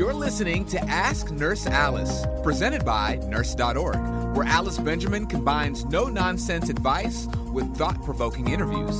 [0.00, 6.70] You're listening to Ask Nurse Alice, presented by Nurse.org, where Alice Benjamin combines no nonsense
[6.70, 8.98] advice with thought provoking interviews.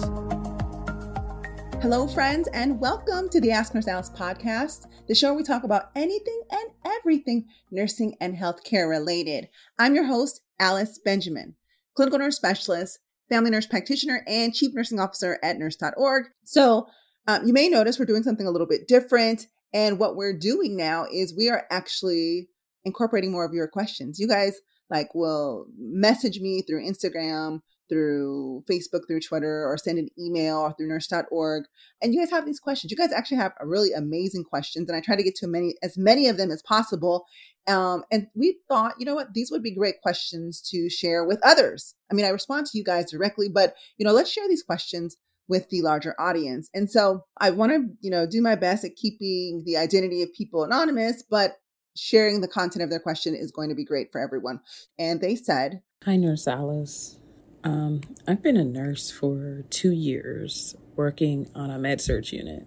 [1.80, 5.64] Hello, friends, and welcome to the Ask Nurse Alice podcast, the show where we talk
[5.64, 9.48] about anything and everything nursing and healthcare related.
[9.78, 11.54] I'm your host, Alice Benjamin,
[11.94, 12.98] clinical nurse specialist,
[13.30, 16.24] family nurse practitioner, and chief nursing officer at nurse.org.
[16.44, 16.88] So,
[17.26, 19.46] um, you may notice we're doing something a little bit different.
[19.72, 22.48] And what we're doing now is we are actually
[22.84, 24.18] incorporating more of your questions.
[24.18, 24.60] You guys
[24.90, 30.72] like will message me through Instagram, through Facebook, through Twitter, or send an email or
[30.72, 31.64] through nurse.org.
[32.00, 32.90] And you guys have these questions.
[32.90, 34.88] You guys actually have really amazing questions.
[34.88, 37.26] And I try to get to many as many of them as possible.
[37.66, 41.40] Um, and we thought, you know what, these would be great questions to share with
[41.44, 41.94] others.
[42.10, 45.16] I mean, I respond to you guys directly, but you know, let's share these questions
[45.50, 46.70] with the larger audience.
[46.72, 50.32] And so I want to, you know, do my best at keeping the identity of
[50.32, 51.56] people anonymous, but
[51.96, 54.60] sharing the content of their question is going to be great for everyone.
[54.96, 57.18] And they said, Hi, Nurse Alice.
[57.64, 62.66] Um, I've been a nurse for two years working on a med surg unit.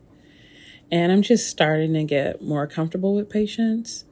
[0.92, 4.04] And I'm just starting to get more comfortable with patients,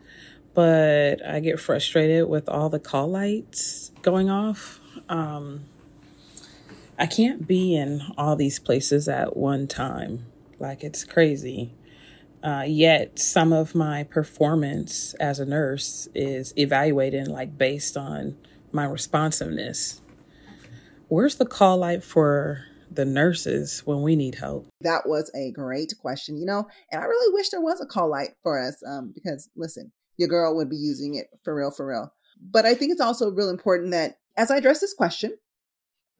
[0.53, 4.79] but I get frustrated with all the call lights going off.
[5.09, 5.65] Um,
[7.01, 10.27] I can't be in all these places at one time.
[10.59, 11.73] Like it's crazy.
[12.43, 18.37] Uh, yet some of my performance as a nurse is evaluated like based on
[18.71, 19.99] my responsiveness.
[21.07, 24.67] Where's the call light for the nurses when we need help?
[24.81, 28.11] That was a great question, you know, and I really wish there was a call
[28.11, 31.87] light for us um, because listen, your girl would be using it for real, for
[31.87, 32.13] real.
[32.39, 35.35] But I think it's also real important that as I address this question,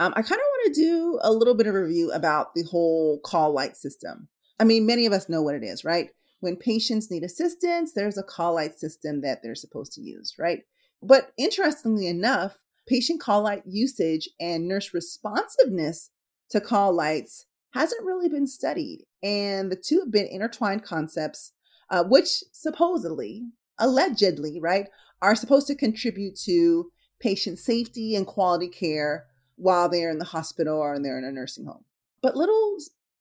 [0.01, 3.19] um, I kind of want to do a little bit of review about the whole
[3.23, 4.29] call light system.
[4.59, 6.09] I mean, many of us know what it is, right?
[6.39, 10.63] When patients need assistance, there's a call light system that they're supposed to use, right?
[11.03, 12.57] But interestingly enough,
[12.87, 16.09] patient call light usage and nurse responsiveness
[16.49, 17.45] to call lights
[17.75, 19.05] hasn't really been studied.
[19.21, 21.53] And the two have been intertwined concepts,
[21.91, 23.43] uh, which supposedly,
[23.77, 24.87] allegedly, right,
[25.21, 26.89] are supposed to contribute to
[27.19, 29.27] patient safety and quality care
[29.61, 31.85] while they're in the hospital or they're in a nursing home.
[32.23, 32.77] But little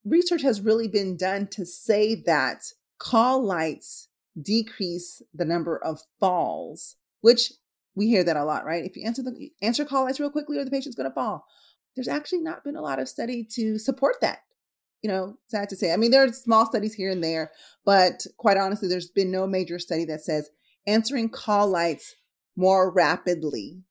[0.07, 2.63] research has really been done to say that
[2.99, 4.09] call lights
[4.41, 7.53] decrease the number of falls, which
[7.95, 8.85] we hear that a lot, right?
[8.85, 11.45] If you answer the answer call lights real quickly or the patient's going to fall.
[11.95, 14.39] There's actually not been a lot of study to support that.
[15.03, 15.93] You know, sad to say.
[15.93, 17.51] I mean, there are small studies here and there,
[17.85, 20.49] but quite honestly, there's been no major study that says
[20.87, 22.15] answering call lights
[22.57, 23.83] more rapidly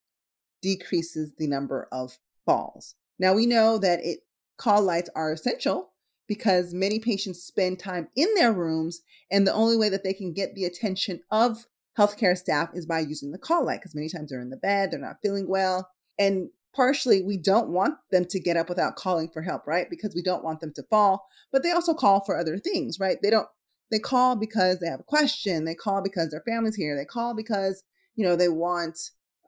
[0.61, 2.17] decreases the number of
[2.49, 2.95] falls.
[3.19, 4.21] Now we know that it
[4.57, 5.93] call lights are essential
[6.27, 10.33] because many patients spend time in their rooms and the only way that they can
[10.33, 11.67] get the attention of
[11.97, 14.89] healthcare staff is by using the call light because many times they're in the bed,
[14.89, 15.89] they're not feeling well.
[16.17, 19.87] And partially we don't want them to get up without calling for help, right?
[19.87, 23.17] Because we don't want them to fall, but they also call for other things, right?
[23.21, 23.47] They don't
[23.91, 27.35] they call because they have a question, they call because their family's here, they call
[27.35, 27.83] because,
[28.15, 28.97] you know, they want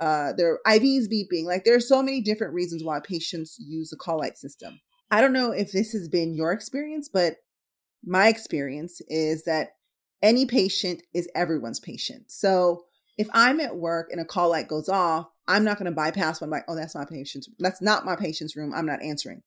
[0.02, 1.46] uh, their IVs beeping.
[1.46, 4.82] Like there are so many different reasons why patients use the call light system.
[5.12, 7.36] I don't know if this has been your experience, but
[8.04, 9.70] my experience is that
[10.22, 12.32] any patient is everyone's patient.
[12.32, 12.86] So
[13.18, 16.42] if I'm at work and a call light goes off, I'm not going to bypass
[16.42, 17.48] one like, oh, that's my patient's.
[17.60, 18.74] That's not my patient's room.
[18.74, 19.44] I'm not answering.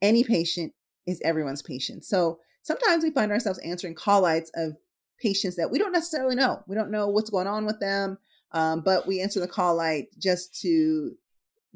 [0.00, 0.72] Any patient
[1.06, 2.04] is everyone's patient.
[2.04, 4.74] So sometimes we find ourselves answering call lights of
[5.20, 6.62] patients that we don't necessarily know.
[6.66, 8.18] We don't know what's going on with them.
[8.52, 11.12] Um, but we answer the call light just to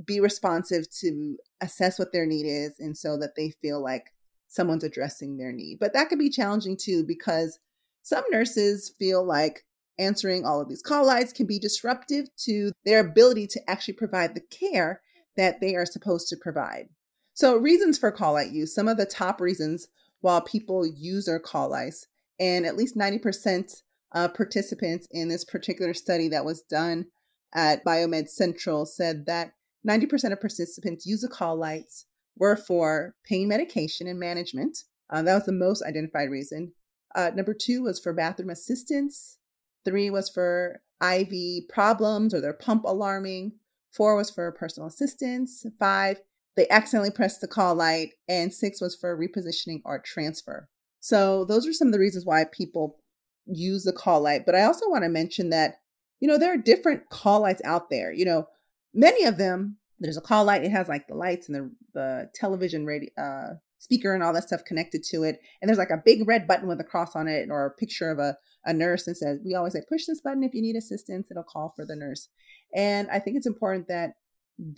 [0.05, 4.12] be responsive to assess what their need is and so that they feel like
[4.49, 5.78] someone's addressing their need.
[5.78, 7.59] But that can be challenging too because
[8.03, 9.65] some nurses feel like
[9.99, 14.34] answering all of these call lights can be disruptive to their ability to actually provide
[14.34, 15.00] the care
[15.37, 16.89] that they are supposed to provide.
[17.34, 19.89] So, reasons for call light use, some of the top reasons
[20.21, 22.07] while people use their call lights,
[22.39, 23.83] and at least 90%
[24.14, 27.06] uh, participants in this particular study that was done
[27.54, 29.53] at Biomed Central said that
[29.86, 32.06] 90% of participants use the call lights
[32.36, 34.84] were for pain medication and management.
[35.10, 36.72] Uh, that was the most identified reason.
[37.14, 39.38] Uh, number two was for bathroom assistance.
[39.84, 43.53] Three was for IV problems or their pump alarming.
[43.91, 45.66] Four was for personal assistance.
[45.78, 46.20] Five,
[46.56, 48.12] they accidentally pressed the call light.
[48.28, 50.68] And six was for repositioning or transfer.
[51.00, 53.02] So those are some of the reasons why people
[53.47, 54.47] use the call light.
[54.47, 55.77] But I also want to mention that,
[56.21, 58.12] you know, there are different call lights out there.
[58.12, 58.47] You know,
[58.94, 62.30] many of them, there's a call light, it has like the lights and the, the
[62.34, 65.41] television radio, uh, speaker and all that stuff connected to it.
[65.60, 68.10] And there's like a big red button with a cross on it or a picture
[68.10, 70.77] of a, a nurse and says, we always say, push this button if you need
[70.77, 72.28] assistance, it'll call for the nurse.
[72.74, 74.12] And I think it's important that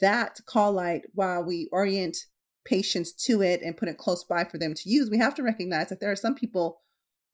[0.00, 2.16] that call light, while we orient
[2.64, 5.42] patients to it and put it close by for them to use, we have to
[5.42, 6.80] recognize that there are some people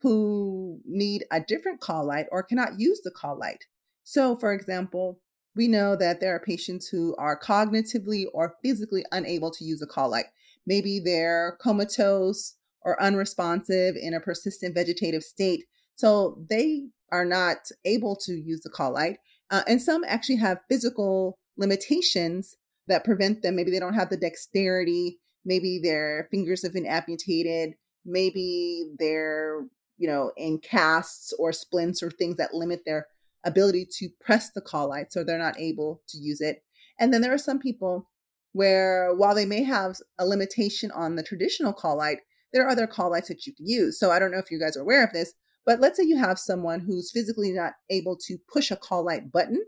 [0.02, 3.64] who need a different call light or cannot use the call light.
[4.04, 5.20] So, for example,
[5.54, 9.86] we know that there are patients who are cognitively or physically unable to use a
[9.86, 10.26] call light.
[10.66, 15.64] Maybe they're comatose or unresponsive in a persistent vegetative state.
[15.96, 19.18] So they are not able to use the call light.
[19.50, 22.56] Uh, and some actually have physical limitations
[22.86, 23.56] that prevent them.
[23.56, 25.18] Maybe they don't have the dexterity.
[25.44, 27.74] Maybe their fingers have been amputated.
[28.04, 29.62] Maybe they're,
[30.00, 33.06] you know, in casts or splints or things that limit their
[33.44, 35.12] ability to press the call light.
[35.12, 36.62] So they're not able to use it.
[36.98, 38.08] And then there are some people
[38.52, 42.18] where while they may have a limitation on the traditional call light,
[42.52, 44.00] there are other call lights that you can use.
[44.00, 45.34] So I don't know if you guys are aware of this,
[45.66, 49.30] but let's say you have someone who's physically not able to push a call light
[49.30, 49.62] button.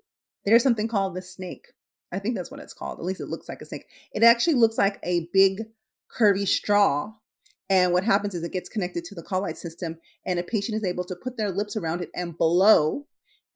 [0.46, 1.66] There's something called the snake.
[2.10, 2.98] I think that's what it's called.
[2.98, 3.84] At least it looks like a snake.
[4.12, 5.62] It actually looks like a big
[6.18, 7.12] curvy straw.
[7.72, 9.96] And what happens is it gets connected to the call light system,
[10.26, 13.06] and a patient is able to put their lips around it and blow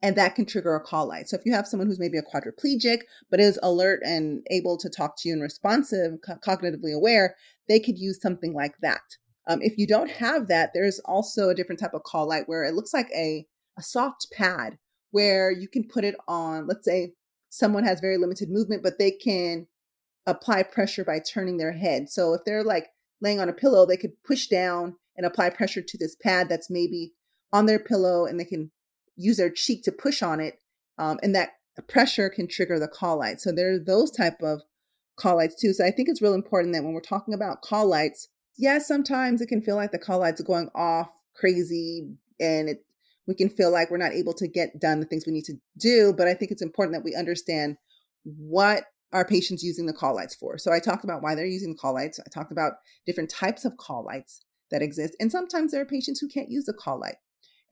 [0.03, 1.29] and that can trigger a call light.
[1.29, 4.91] So if you have someone who's maybe a quadriplegic but is alert and able to
[4.91, 7.35] talk to you and responsive, co- cognitively aware,
[7.69, 9.01] they could use something like that.
[9.49, 12.65] Um, if you don't have that, there's also a different type of call light where
[12.65, 13.47] it looks like a
[13.79, 14.79] a soft pad
[15.11, 16.67] where you can put it on.
[16.67, 17.13] Let's say
[17.51, 19.67] someone has very limited movement, but they can
[20.27, 22.09] apply pressure by turning their head.
[22.09, 22.89] So if they're like
[23.21, 26.71] laying on a pillow, they could push down and apply pressure to this pad that's
[26.71, 27.13] maybe
[27.53, 28.71] on their pillow, and they can
[29.17, 30.61] use their cheek to push on it,
[30.99, 31.51] um, and that
[31.89, 33.41] pressure can trigger the call light.
[33.41, 34.63] So there are those type of
[35.19, 35.73] call lights too.
[35.73, 39.41] So I think it's real important that when we're talking about call lights, yes, sometimes
[39.41, 42.11] it can feel like the call lights are going off crazy,
[42.41, 42.85] and it
[43.27, 45.55] we can feel like we're not able to get done the things we need to
[45.79, 46.15] do.
[46.17, 47.77] But I think it's important that we understand
[48.25, 50.59] what our patients using the call lights for.
[50.59, 52.19] So I talked about why they're using the call lights.
[52.19, 52.75] I talked about
[53.07, 55.15] different types of call lights that exist.
[55.21, 57.17] And sometimes there are patients who can't use the call light.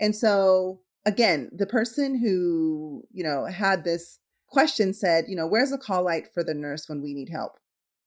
[0.00, 5.72] And so again, the person who, you know, had this question said, you know, where's
[5.72, 7.52] a call light for the nurse when we need help?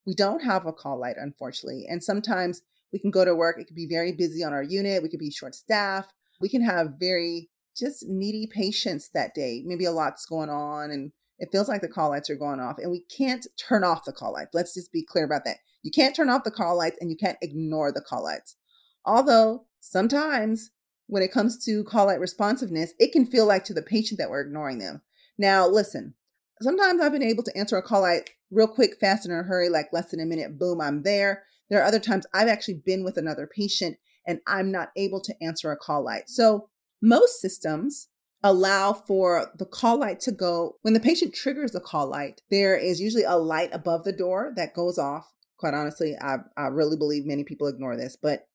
[0.05, 1.85] We don't have a call light, unfortunately.
[1.89, 2.61] And sometimes
[2.93, 5.19] we can go to work, it could be very busy on our unit, we could
[5.19, 9.63] be short staffed, we can have very just needy patients that day.
[9.65, 12.77] Maybe a lot's going on and it feels like the call lights are going off
[12.79, 14.51] and we can't turn off the call lights.
[14.53, 15.57] Let's just be clear about that.
[15.83, 18.55] You can't turn off the call lights and you can't ignore the call lights.
[19.05, 20.71] Although sometimes
[21.07, 24.29] when it comes to call light responsiveness, it can feel like to the patient that
[24.29, 25.01] we're ignoring them.
[25.37, 26.15] Now, listen,
[26.61, 29.69] sometimes I've been able to answer a call light real quick, fast, in a hurry,
[29.69, 31.43] like less than a minute, boom, I'm there.
[31.69, 35.35] There are other times I've actually been with another patient and I'm not able to
[35.41, 36.29] answer a call light.
[36.29, 36.69] So,
[37.01, 38.09] most systems
[38.43, 42.41] allow for the call light to go when the patient triggers the call light.
[42.49, 45.25] There is usually a light above the door that goes off.
[45.57, 48.47] Quite honestly, I, I really believe many people ignore this, but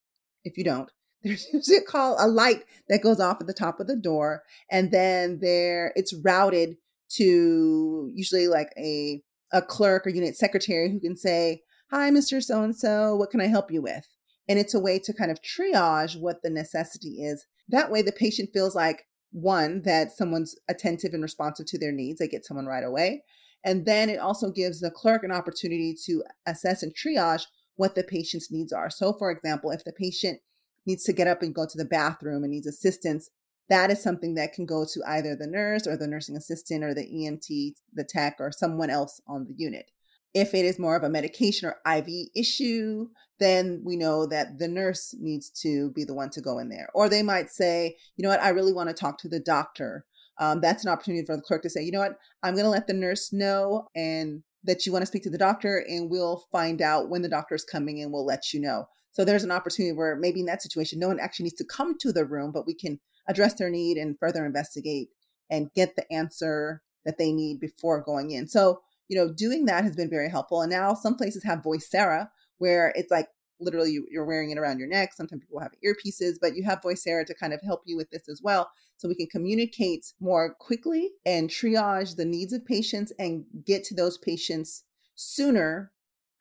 [0.45, 0.89] if you don't,
[1.23, 4.43] there's usually a call a light that goes off at the top of the door
[4.69, 6.75] and then there it's routed
[7.09, 9.21] to usually like a
[9.53, 13.39] a clerk or unit secretary who can say hi mr so and so what can
[13.39, 14.05] i help you with
[14.49, 18.11] and it's a way to kind of triage what the necessity is that way the
[18.11, 22.65] patient feels like one that someone's attentive and responsive to their needs they get someone
[22.65, 23.21] right away
[23.65, 27.43] and then it also gives the clerk an opportunity to assess and triage
[27.75, 30.39] what the patient's needs are so for example if the patient
[30.85, 33.29] needs to get up and go to the bathroom and needs assistance,
[33.69, 36.93] that is something that can go to either the nurse or the nursing assistant or
[36.93, 39.89] the EMT, the tech, or someone else on the unit.
[40.33, 43.07] If it is more of a medication or IV issue,
[43.39, 46.89] then we know that the nurse needs to be the one to go in there.
[46.93, 50.05] Or they might say, you know what, I really want to talk to the doctor.
[50.39, 52.69] Um, that's an opportunity for the clerk to say, you know what, I'm going to
[52.69, 56.45] let the nurse know and that you want to speak to the doctor, and we'll
[56.51, 58.87] find out when the doctor is coming and we'll let you know.
[59.11, 61.97] So there's an opportunity where maybe in that situation, no one actually needs to come
[61.99, 65.09] to the room, but we can address their need and further investigate
[65.49, 68.47] and get the answer that they need before going in.
[68.47, 70.61] So, you know, doing that has been very helpful.
[70.61, 73.27] And now some places have Vocera, where it's like
[73.59, 75.13] literally you're wearing it around your neck.
[75.13, 78.27] Sometimes people have earpieces, but you have Vocera to kind of help you with this
[78.29, 78.69] as well.
[78.97, 83.95] So we can communicate more quickly and triage the needs of patients and get to
[83.95, 84.83] those patients
[85.15, 85.91] sooner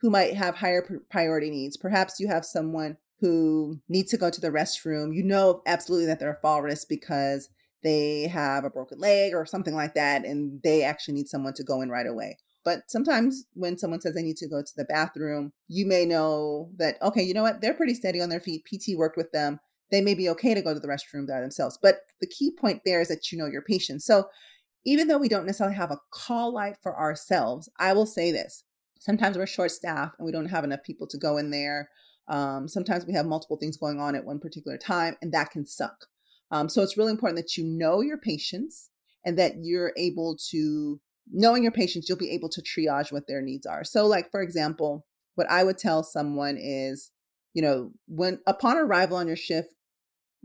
[0.00, 1.76] who might have higher priority needs.
[1.76, 5.14] Perhaps you have someone who needs to go to the restroom.
[5.14, 7.48] You know absolutely that they're a fall risk because
[7.82, 11.64] they have a broken leg or something like that, and they actually need someone to
[11.64, 12.36] go in right away.
[12.64, 16.70] But sometimes when someone says they need to go to the bathroom, you may know
[16.76, 17.60] that, okay, you know what?
[17.60, 18.64] They're pretty steady on their feet.
[18.64, 19.58] PT worked with them.
[19.90, 21.78] They may be okay to go to the restroom by themselves.
[21.80, 24.02] But the key point there is that you know your patient.
[24.02, 24.28] So
[24.84, 28.64] even though we don't necessarily have a call light for ourselves, I will say this.
[28.98, 31.88] Sometimes we're short staffed and we don't have enough people to go in there.
[32.28, 35.66] Um, sometimes we have multiple things going on at one particular time, and that can
[35.66, 36.06] suck.
[36.50, 38.90] Um, so it's really important that you know your patients
[39.24, 41.00] and that you're able to,
[41.30, 43.84] knowing your patients, you'll be able to triage what their needs are.
[43.84, 47.10] So, like, for example, what I would tell someone is,
[47.54, 49.74] you know, when upon arrival on your shift,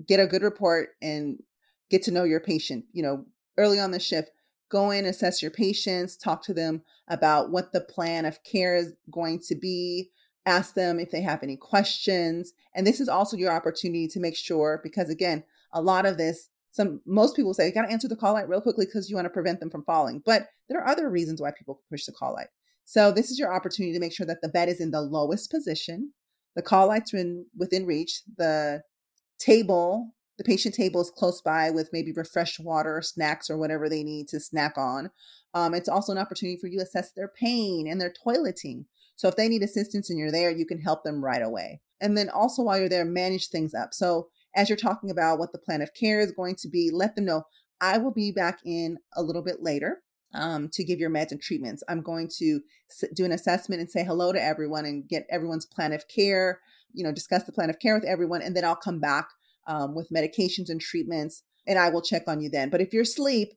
[0.06, 1.42] get a good report and
[1.90, 2.86] get to know your patient.
[2.94, 3.26] You know,
[3.58, 4.30] early on the shift,
[4.70, 8.94] go in, assess your patients, talk to them about what the plan of care is
[9.10, 10.10] going to be,
[10.46, 12.54] ask them if they have any questions.
[12.74, 15.44] And this is also your opportunity to make sure, because again,
[15.74, 18.48] a lot of this, some most people say you got to answer the call light
[18.48, 20.22] real quickly because you want to prevent them from falling.
[20.24, 22.50] But there are other reasons why people push the call light.
[22.86, 25.50] So this is your opportunity to make sure that the bed is in the lowest
[25.50, 26.14] position,
[26.56, 28.84] the call light's in within reach, the
[29.40, 34.04] table the patient table is close by with maybe refreshed water, snacks, or whatever they
[34.04, 35.10] need to snack on.
[35.56, 38.86] Um, it's also an opportunity for you to assess their pain and their toileting.
[39.16, 41.82] So if they need assistance and you're there, you can help them right away.
[42.00, 43.96] And then also while you're there, manage things up.
[43.96, 47.16] So as you're talking about what the plan of care is going to be, let
[47.16, 47.44] them know
[47.80, 50.02] I will be back in a little bit later
[50.34, 51.84] um, to give your meds and treatments.
[51.88, 52.60] I'm going to
[53.16, 56.60] do an assessment and say hello to everyone and get everyone's plan of care,
[56.92, 58.42] you know, discuss the plan of care with everyone.
[58.42, 59.28] And then I'll come back
[59.68, 62.70] um, with medications and treatments, and I will check on you then.
[62.70, 63.50] But if you're asleep,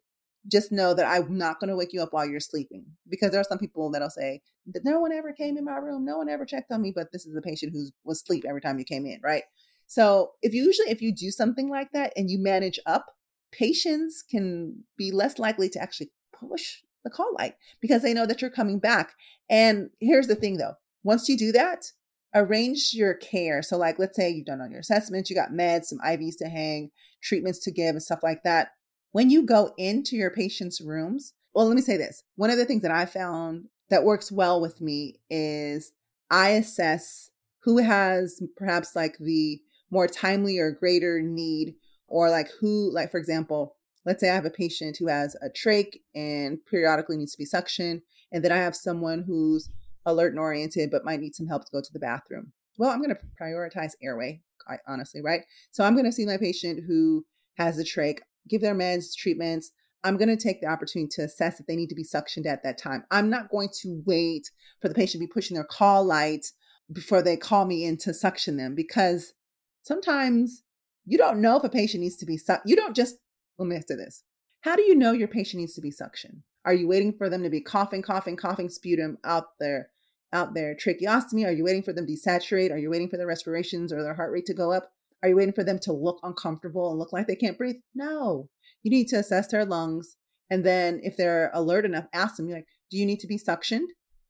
[0.51, 3.41] just know that I'm not going to wake you up while you're sleeping because there
[3.41, 4.41] are some people that'll say
[4.73, 7.09] that no one ever came in my room, no one ever checked on me, but
[7.13, 9.43] this is a patient who was asleep every time you came in, right?
[9.91, 13.07] So if you usually if you do something like that and you manage up,
[13.51, 18.41] patients can be less likely to actually push the call light because they know that
[18.41, 19.15] you're coming back.
[19.49, 21.87] And here's the thing though, once you do that,
[22.33, 23.63] arrange your care.
[23.63, 26.49] So, like, let's say you've done all your assessments, you got meds, some IVs to
[26.49, 28.69] hang, treatments to give, and stuff like that.
[29.11, 32.23] When you go into your patient's rooms, well, let me say this.
[32.37, 35.91] One of the things that I found that works well with me is
[36.31, 37.31] I assess
[37.65, 41.75] who has perhaps like the more timely or greater need,
[42.09, 45.49] or like who, like, for example, let's say I have a patient who has a
[45.49, 49.69] trach and periodically needs to be suctioned, and then I have someone who's
[50.07, 52.53] alert and oriented, but might need some help to go to the bathroom.
[52.79, 54.41] Well, I'm going to prioritize airway,
[54.89, 55.43] honestly, right?
[55.71, 58.19] So I'm going to see my patient who has a trach,
[58.49, 59.73] give their meds, treatments.
[60.03, 62.63] I'm going to take the opportunity to assess if they need to be suctioned at
[62.63, 63.05] that time.
[63.11, 66.47] I'm not going to wait for the patient to be pushing their call light
[66.91, 69.35] before they call me in to suction them because
[69.83, 70.63] sometimes
[71.05, 72.69] you don't know if a patient needs to be sucked.
[72.69, 73.17] You don't just,
[73.59, 74.23] let me answer this.
[74.63, 76.43] How do you know your patient needs to be suctioned?
[76.65, 79.91] Are you waiting for them to be coughing, coughing, coughing sputum out their
[80.33, 81.45] out their tracheostomy?
[81.47, 82.71] Are you waiting for them to desaturate?
[82.71, 84.93] Are you waiting for their respirations or their heart rate to go up?
[85.23, 87.77] Are you waiting for them to look uncomfortable and look like they can't breathe?
[87.95, 88.49] No.
[88.83, 90.17] You need to assess their lungs.
[90.49, 93.87] And then if they're alert enough, ask them, like, do you need to be suctioned?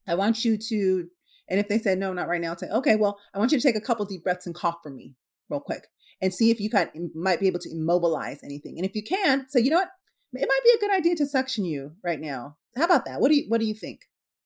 [0.06, 1.08] I want you to,
[1.48, 3.62] and if they said no, not right now, say, okay, well, I want you to
[3.62, 5.14] take a couple deep breaths and cough for me
[5.50, 5.88] real quick
[6.22, 8.76] and see if you can might be able to immobilize anything.
[8.76, 9.90] And if you can, say, you know what?
[10.32, 12.56] it might be a good idea to suction you right now.
[12.76, 13.20] How about that?
[13.20, 14.02] What do you what do you think?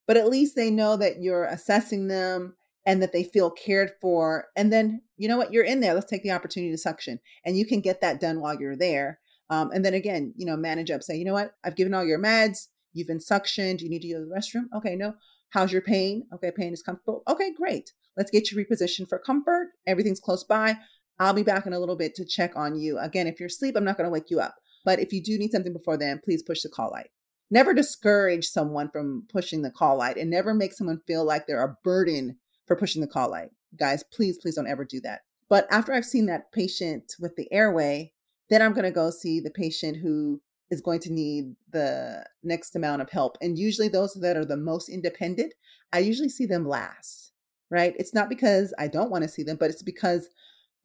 [0.06, 2.56] But at least they know that you're assessing them
[2.86, 4.46] and that they feel cared for.
[4.56, 5.52] And then you know what?
[5.52, 5.94] You're in there.
[5.94, 9.20] Let's take the opportunity to suction, and you can get that done while you're there.
[9.50, 11.02] Um, and then again, you know, manage up.
[11.02, 11.54] Say, you know what?
[11.64, 12.68] I've given all your meds.
[12.94, 13.80] You've been suctioned.
[13.80, 14.76] You need to go to the restroom.
[14.76, 15.14] Okay, no.
[15.50, 16.26] How's your pain?
[16.34, 17.22] Okay, pain is comfortable.
[17.28, 17.92] Okay, great.
[18.16, 19.68] Let's get you repositioned for comfort.
[19.86, 20.76] Everything's close by.
[21.18, 22.98] I'll be back in a little bit to check on you.
[22.98, 24.56] Again, if you're asleep, I'm not going to wake you up.
[24.84, 27.10] But if you do need something before then, please push the call light.
[27.50, 31.64] Never discourage someone from pushing the call light and never make someone feel like they're
[31.64, 33.50] a burden for pushing the call light.
[33.78, 35.20] Guys, please, please don't ever do that.
[35.48, 38.12] But after I've seen that patient with the airway,
[38.50, 40.40] then I'm going to go see the patient who
[40.70, 43.36] is going to need the next amount of help.
[43.40, 45.54] And usually those that are the most independent,
[45.92, 47.32] I usually see them last,
[47.74, 47.94] right?
[47.98, 50.28] It's not because I don't want to see them, but it's because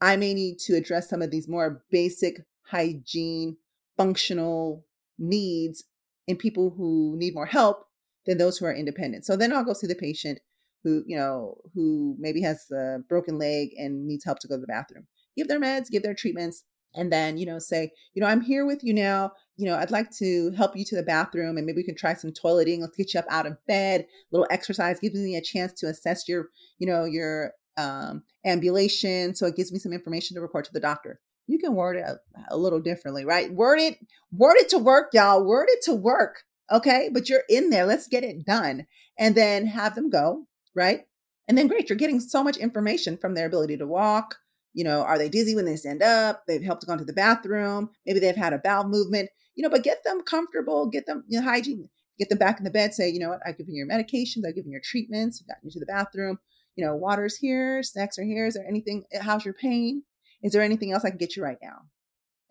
[0.01, 3.57] I may need to address some of these more basic hygiene
[3.95, 4.85] functional
[5.19, 5.83] needs
[6.27, 7.85] in people who need more help
[8.25, 9.25] than those who are independent.
[9.25, 10.39] So then I'll go see the patient
[10.83, 14.61] who, you know, who maybe has a broken leg and needs help to go to
[14.61, 15.07] the bathroom.
[15.37, 16.63] Give their meds, give their treatments,
[16.95, 19.33] and then, you know, say, you know, I'm here with you now.
[19.57, 22.13] You know, I'd like to help you to the bathroom and maybe we can try
[22.13, 22.79] some toileting.
[22.79, 24.01] Let's get you up out of bed.
[24.01, 29.35] A little exercise gives me a chance to assess your, you know, your um, ambulation.
[29.35, 31.19] So it gives me some information to report to the doctor
[31.49, 32.19] you can word it a,
[32.51, 33.51] a little differently, right?
[33.51, 33.97] Word it,
[34.31, 35.43] word it to work, y'all.
[35.43, 36.43] Word it to work.
[36.71, 37.09] Okay.
[37.11, 37.87] But you're in there.
[37.87, 38.85] Let's get it done.
[39.17, 40.45] And then have them go.
[40.75, 41.01] Right.
[41.47, 41.89] And then great.
[41.89, 44.35] You're getting so much information from their ability to walk.
[44.73, 46.43] You know, are they dizzy when they stand up?
[46.47, 47.89] They've helped to go to the bathroom.
[48.05, 51.39] Maybe they've had a bowel movement, you know, but get them comfortable, get them you
[51.39, 52.93] know, hygiene, get them back in the bed.
[52.93, 53.41] Say, you know what?
[53.45, 54.45] I've given you your medications.
[54.47, 55.41] I've given you your treatments.
[55.41, 56.39] I've gotten you to the bathroom.
[56.75, 57.83] You know, water's here.
[57.83, 58.45] Snacks are here.
[58.45, 59.03] Is there anything?
[59.11, 60.03] Eh, how's your pain?
[60.43, 61.81] Is there anything else I can get you right now?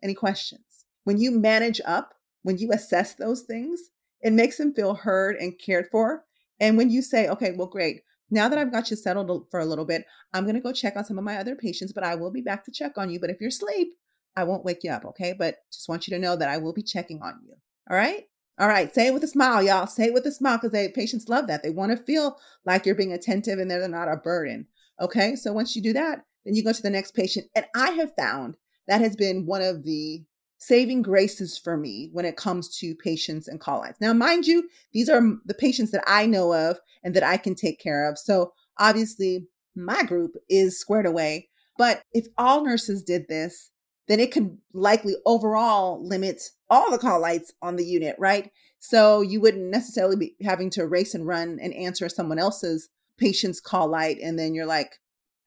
[0.02, 0.84] Any questions?
[1.04, 3.80] When you manage up, when you assess those things,
[4.20, 6.24] it makes them feel heard and cared for.
[6.60, 8.02] And when you say, okay, well, great.
[8.30, 10.96] Now that I've got you settled for a little bit, I'm going to go check
[10.96, 13.18] on some of my other patients, but I will be back to check on you.
[13.18, 13.94] But if you're asleep,
[14.36, 15.04] I won't wake you up.
[15.04, 15.34] Okay.
[15.36, 17.54] But just want you to know that I will be checking on you.
[17.90, 18.24] All right.
[18.58, 18.92] All right.
[18.94, 19.86] Say it with a smile, y'all.
[19.86, 21.62] Say it with a smile because patients love that.
[21.62, 24.66] They want to feel like you're being attentive and they're not a burden.
[25.00, 25.36] Okay.
[25.36, 27.46] So once you do that, then you go to the next patient.
[27.54, 28.56] And I have found
[28.88, 30.24] that has been one of the
[30.58, 33.96] saving graces for me when it comes to patients and call lines.
[34.00, 37.54] Now, mind you, these are the patients that I know of and that I can
[37.54, 38.18] take care of.
[38.18, 41.48] So obviously, my group is squared away.
[41.78, 43.70] But if all nurses did this,
[44.08, 48.50] then it could likely overall limit all the call lights on the unit, right?
[48.80, 53.60] So you wouldn't necessarily be having to race and run and answer someone else's patient's
[53.60, 54.18] call light.
[54.22, 54.98] And then you're like,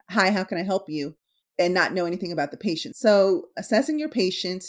[0.10, 1.16] hi, how can I help you?
[1.60, 2.96] And not know anything about the patient.
[2.96, 4.64] So assessing your patient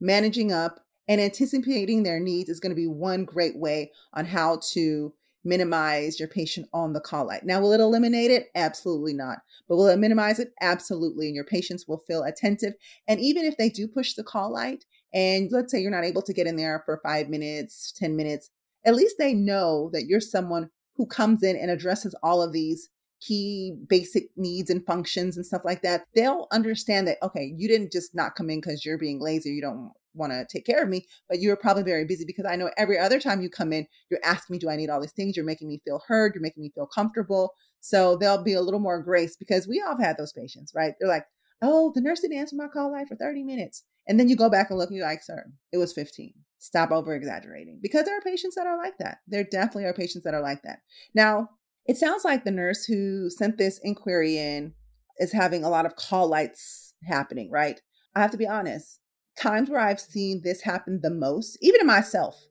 [0.00, 4.60] managing up and anticipating their needs is going to be one great way on how
[4.72, 5.12] to
[5.44, 7.44] minimize your patient on the call light.
[7.44, 8.48] Now, will it eliminate it?
[8.56, 9.38] Absolutely not.
[9.68, 10.52] But will it minimize it?
[10.60, 11.26] Absolutely.
[11.26, 12.74] And your patients will feel attentive.
[13.06, 14.84] And even if they do push the call light,
[15.14, 18.50] and let's say you're not able to get in there for five minutes, 10 minutes,
[18.84, 22.88] at least they know that you're someone who comes in and addresses all of these
[23.20, 27.92] key basic needs and functions and stuff like that, they'll understand that, okay, you didn't
[27.92, 30.88] just not come in because you're being lazy, you don't want to take care of
[30.88, 33.86] me, but you're probably very busy because I know every other time you come in,
[34.10, 35.36] you're asking me, do I need all these things?
[35.36, 37.52] You're making me feel heard, you're making me feel comfortable.
[37.80, 40.94] So there'll be a little more grace because we all have had those patients, right?
[40.98, 41.26] They're like,
[41.62, 43.84] oh, the nurse didn't answer my call light for 30 minutes.
[44.08, 46.32] And then you go back and look and you're like, sir, it was 15.
[46.58, 49.18] Stop over exaggerating because there are patients that are like that.
[49.26, 50.80] There definitely are patients that are like that.
[51.14, 51.50] Now,
[51.88, 54.74] it sounds like the nurse who sent this inquiry in
[55.18, 57.80] is having a lot of call lights happening, right?
[58.14, 59.00] I have to be honest.
[59.40, 62.46] Times where I've seen this happen the most, even in myself,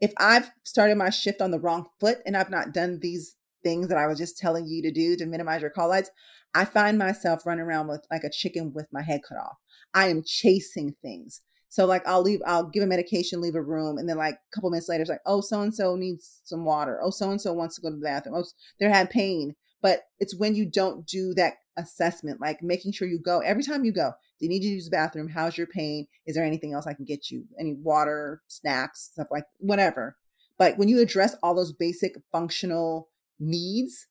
[0.00, 3.88] if I've started my shift on the wrong foot and I've not done these things
[3.88, 6.10] that I was just telling you to do to minimize your call lights,
[6.54, 9.56] I find myself running around with like a chicken with my head cut off.
[9.92, 11.40] I am chasing things.
[11.68, 14.54] So like I'll leave, I'll give a medication, leave a room, and then like a
[14.54, 16.98] couple minutes later, it's like, oh, so and so needs some water.
[17.02, 18.36] Oh, so and so wants to go to the bathroom.
[18.36, 18.44] Oh,
[18.78, 19.54] they're had pain.
[19.80, 23.84] But it's when you don't do that assessment, like making sure you go every time
[23.84, 24.12] you go.
[24.38, 25.28] Do you need to use the bathroom?
[25.28, 26.06] How's your pain?
[26.26, 27.44] Is there anything else I can get you?
[27.58, 30.16] Any water, snacks, stuff like whatever.
[30.58, 34.08] But when you address all those basic functional needs,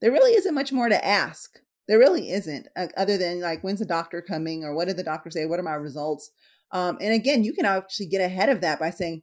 [0.00, 1.60] there really isn't much more to ask.
[1.86, 5.02] There really isn't, uh, other than like, when's the doctor coming or what did the
[5.04, 5.46] doctor say?
[5.46, 6.30] What are my results?
[6.72, 9.22] Um, and again, you can actually get ahead of that by saying,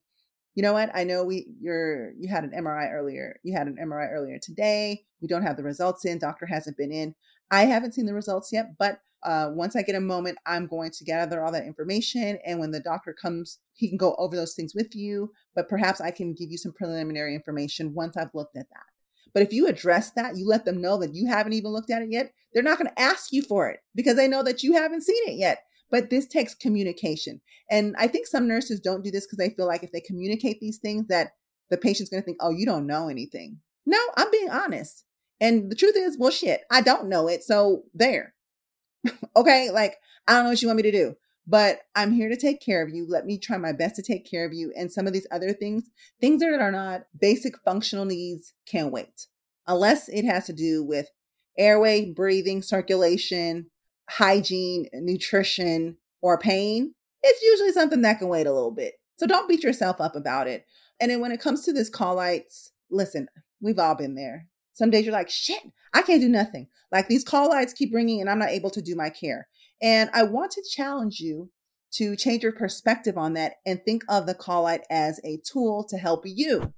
[0.56, 0.90] you know what?
[0.94, 3.40] I know we you're you had an MRI earlier.
[3.44, 5.04] You had an MRI earlier today.
[5.22, 6.20] We don't have the results in.
[6.20, 7.16] Doctor hasn't been in.
[7.50, 10.92] I haven't seen the results yet, but uh, once I get a moment, I'm going
[10.92, 12.40] to gather all that information.
[12.46, 15.32] And when the doctor comes, he can go over those things with you.
[15.56, 18.86] But perhaps I can give you some preliminary information once I've looked at that.
[19.34, 22.02] But if you address that, you let them know that you haven't even looked at
[22.02, 24.74] it yet, they're not going to ask you for it because they know that you
[24.74, 25.60] haven't seen it yet.
[25.92, 27.42] But this takes communication.
[27.70, 30.60] And I think some nurses don't do this because they feel like if they communicate
[30.60, 31.32] these things that
[31.70, 35.04] the patient's going to think, "Oh, you don't know anything." No, I'm being honest.
[35.40, 37.44] And the truth is, well shit, I don't know it.
[37.44, 38.34] So there.
[39.36, 39.70] okay?
[39.72, 41.16] Like I don't know what you want me to do
[41.48, 43.06] but I'm here to take care of you.
[43.08, 44.72] Let me try my best to take care of you.
[44.76, 49.28] And some of these other things, things that are not basic functional needs—can't wait,
[49.68, 51.10] unless it has to do with
[51.58, 53.70] airway, breathing, circulation,
[54.12, 56.94] hygiene, nutrition, or pain,
[57.24, 58.96] it's usually something that can wait a little bit.
[59.18, 60.66] So don't beat yourself up about it.
[61.00, 63.28] And then when it comes to this call lights, listen,
[63.62, 64.48] we've all been there.
[64.74, 65.62] Some days you're like, shit,
[65.94, 66.68] I can't do nothing.
[66.92, 69.48] Like these call lights keep ringing and I'm not able to do my care.
[69.82, 71.50] And I want to challenge you
[71.94, 75.86] to change your perspective on that and think of the call light as a tool
[75.90, 76.74] to help you.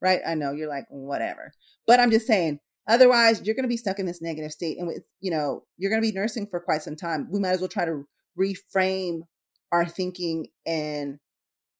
[0.00, 0.20] Right?
[0.26, 1.52] I know you're like, whatever.
[1.86, 4.78] But I'm just saying, Otherwise, you're going to be stuck in this negative state.
[4.78, 7.28] And, with you know, you're going to be nursing for quite some time.
[7.30, 8.04] We might as well try to
[8.38, 9.20] reframe
[9.70, 11.18] our thinking and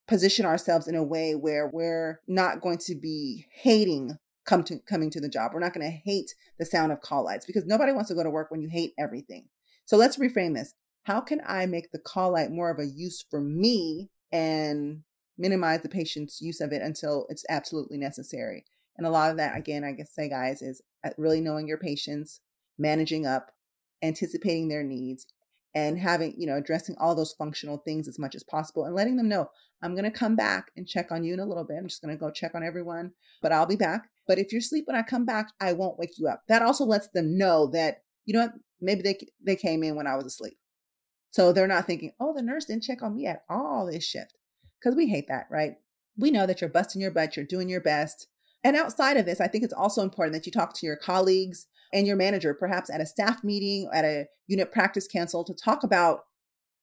[0.06, 4.16] position ourselves in a way where we're not going to be hating
[4.46, 5.52] come to coming to the job.
[5.52, 8.22] We're not going to hate the sound of call lights because nobody wants to go
[8.22, 9.46] to work when you hate everything.
[9.84, 10.74] So let's reframe this.
[11.04, 15.02] How can I make the call light more of a use for me and
[15.38, 18.64] minimize the patient's use of it until it's absolutely necessary.
[18.96, 20.82] And a lot of that, again, I guess say, guys, is
[21.16, 22.40] really knowing your patients,
[22.78, 23.50] managing up,
[24.02, 25.26] anticipating their needs,
[25.74, 29.16] and having, you know, addressing all those functional things as much as possible and letting
[29.16, 29.50] them know,
[29.82, 31.76] I'm going to come back and check on you in a little bit.
[31.78, 34.08] I'm just going to go check on everyone, but I'll be back.
[34.26, 36.42] But if you're asleep when I come back, I won't wake you up.
[36.48, 40.06] That also lets them know that, you know what, maybe they, they came in when
[40.06, 40.58] I was asleep.
[41.30, 44.34] So they're not thinking, oh, the nurse didn't check on me at all this shift.
[44.80, 45.74] Because we hate that, right?
[46.16, 48.26] We know that you're busting your butt, you're doing your best.
[48.64, 51.66] And outside of this, I think it's also important that you talk to your colleagues
[51.92, 55.84] and your manager, perhaps at a staff meeting, at a unit practice council, to talk
[55.84, 56.20] about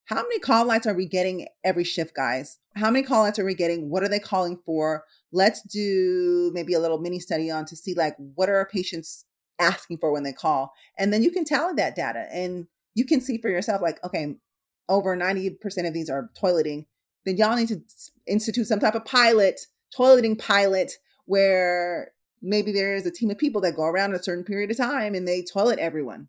[0.05, 2.59] how many call lights are we getting every shift, guys?
[2.75, 3.89] How many call lights are we getting?
[3.89, 5.03] What are they calling for?
[5.31, 9.25] Let's do maybe a little mini study on to see like what are our patients
[9.59, 10.73] asking for when they call.
[10.97, 14.35] And then you can tally that data and you can see for yourself, like, okay,
[14.87, 15.57] over 90%
[15.87, 16.85] of these are toileting.
[17.25, 17.81] Then y'all need to
[18.27, 19.61] institute some type of pilot,
[19.97, 20.93] toileting pilot,
[21.25, 22.11] where
[22.41, 25.15] maybe there is a team of people that go around a certain period of time
[25.15, 26.27] and they toilet everyone.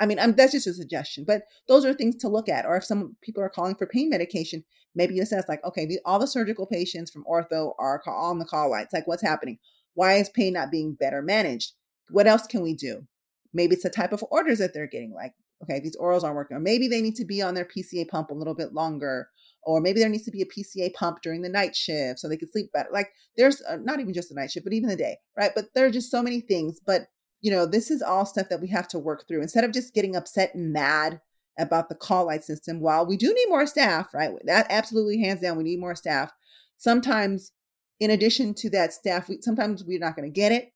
[0.00, 2.66] I mean, I'm, that's just a suggestion, but those are things to look at.
[2.66, 6.00] Or if some people are calling for pain medication, maybe you assess like, okay, the,
[6.04, 8.92] all the surgical patients from ortho are on the call lights.
[8.92, 9.58] Like, what's happening?
[9.94, 11.72] Why is pain not being better managed?
[12.10, 13.06] What else can we do?
[13.52, 15.14] Maybe it's the type of orders that they're getting.
[15.14, 18.08] Like, okay, these orals aren't working, or maybe they need to be on their PCA
[18.08, 19.28] pump a little bit longer,
[19.66, 22.36] or maybe there needs to be a PCA pump during the night shift so they
[22.36, 22.88] can sleep better.
[22.92, 25.52] Like there's uh, not even just the night shift, but even the day, right?
[25.54, 26.80] But there are just so many things.
[26.84, 27.06] But
[27.40, 29.94] you know, this is all stuff that we have to work through instead of just
[29.94, 31.20] getting upset and mad
[31.58, 32.80] about the call light system.
[32.80, 34.30] While we do need more staff, right?
[34.44, 36.32] That absolutely hands down, we need more staff.
[36.78, 37.52] Sometimes,
[38.00, 40.72] in addition to that staff, we sometimes we're not going to get it,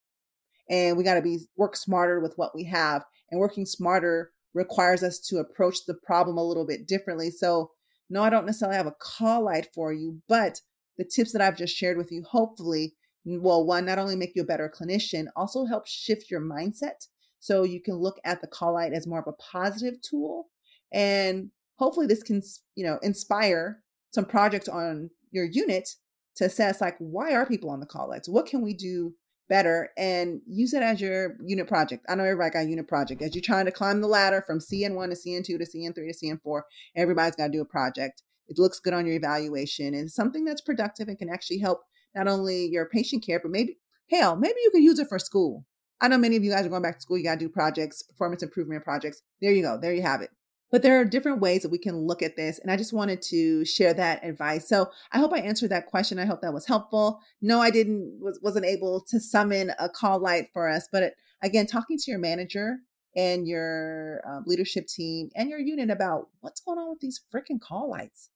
[0.68, 3.04] and we got to be work smarter with what we have.
[3.30, 7.30] And working smarter requires us to approach the problem a little bit differently.
[7.30, 7.70] So
[8.10, 10.60] no, I don't necessarily have a call light for you, but
[10.96, 12.94] the tips that I've just shared with you, hopefully,
[13.24, 17.06] well, one, not only make you a better clinician, also help shift your mindset.
[17.40, 20.48] So you can look at the call light as more of a positive tool.
[20.92, 22.42] And hopefully this can,
[22.74, 25.88] you know, inspire some projects on your unit
[26.36, 28.28] to assess like, why are people on the call lights?
[28.28, 29.14] What can we do
[29.48, 32.04] better and use it as your unit project.
[32.08, 33.22] I know everybody got a unit project.
[33.22, 36.62] As you're trying to climb the ladder from CN1 to CN2 to CN3 to CN4,
[36.96, 38.22] everybody's got to do a project.
[38.48, 41.82] It looks good on your evaluation and something that's productive and can actually help
[42.14, 43.78] not only your patient care, but maybe,
[44.10, 45.64] hell, maybe you can use it for school.
[46.00, 47.18] I know many of you guys are going back to school.
[47.18, 49.22] You got to do projects, performance improvement projects.
[49.40, 49.78] There you go.
[49.80, 50.30] There you have it.
[50.70, 52.58] But there are different ways that we can look at this.
[52.58, 54.68] And I just wanted to share that advice.
[54.68, 56.18] So I hope I answered that question.
[56.18, 57.20] I hope that was helpful.
[57.40, 60.86] No, I didn't, was, wasn't able to summon a call light for us.
[60.90, 62.78] But again, talking to your manager
[63.16, 67.60] and your um, leadership team and your unit about what's going on with these freaking
[67.60, 68.30] call lights.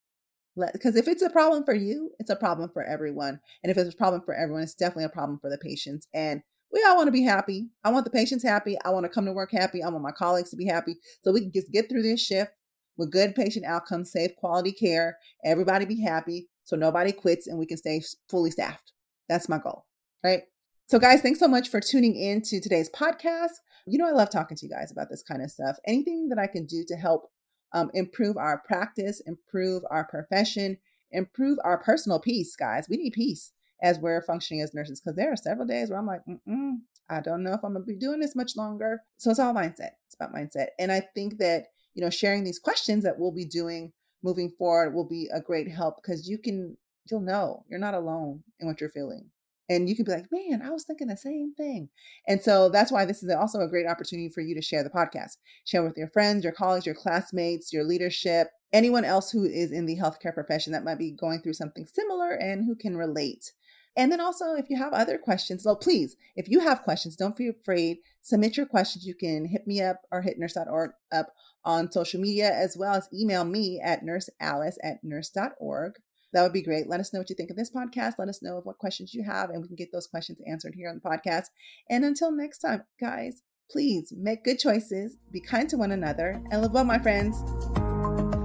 [0.72, 3.40] Because if it's a problem for you, it's a problem for everyone.
[3.62, 6.06] And if it's a problem for everyone, it's definitely a problem for the patients.
[6.12, 6.42] And
[6.72, 7.68] we all want to be happy.
[7.84, 8.76] I want the patients happy.
[8.84, 9.82] I want to come to work happy.
[9.82, 10.96] I want my colleagues to be happy.
[11.22, 12.52] So we can just get through this shift
[12.96, 17.66] with good patient outcomes, safe quality care, everybody be happy so nobody quits and we
[17.66, 18.92] can stay fully staffed.
[19.28, 19.86] That's my goal,
[20.22, 20.42] right?
[20.88, 23.52] So, guys, thanks so much for tuning in to today's podcast.
[23.86, 25.76] You know, I love talking to you guys about this kind of stuff.
[25.86, 27.30] Anything that I can do to help
[27.72, 30.78] um, improve our practice, improve our profession,
[31.10, 32.86] improve our personal peace, guys.
[32.88, 36.06] We need peace as we're functioning as nurses because there are several days where I'm
[36.06, 36.74] like, mm
[37.10, 39.02] I don't know if I'm gonna be doing this much longer.
[39.18, 39.90] So it's all mindset.
[40.06, 40.68] It's about mindset.
[40.78, 43.92] And I think that, you know, sharing these questions that we'll be doing
[44.22, 46.76] moving forward will be a great help because you can,
[47.10, 49.30] you'll know you're not alone in what you're feeling.
[49.68, 51.88] And you can be like, man, I was thinking the same thing.
[52.26, 54.90] And so that's why this is also a great opportunity for you to share the
[54.90, 55.36] podcast.
[55.64, 59.86] Share with your friends, your colleagues, your classmates, your leadership, anyone else who is in
[59.86, 63.52] the healthcare profession that might be going through something similar and who can relate.
[63.96, 67.36] And then also, if you have other questions, so please, if you have questions, don't
[67.36, 67.98] be afraid.
[68.22, 69.06] Submit your questions.
[69.06, 73.08] You can hit me up or hit nurse.org up on social media, as well as
[73.12, 75.94] email me at nursealice at nurse.org.
[76.32, 76.88] That would be great.
[76.88, 78.14] Let us know what you think of this podcast.
[78.18, 80.88] Let us know what questions you have, and we can get those questions answered here
[80.88, 81.46] on the podcast.
[81.90, 86.62] And until next time, guys, please make good choices, be kind to one another, and
[86.62, 87.42] live well, my friends.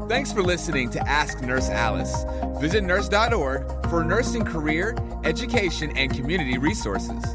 [0.08, 2.24] Thanks for listening to Ask Nurse Alice.
[2.62, 7.26] Visit nurse.org for nursing career, education, and community resources.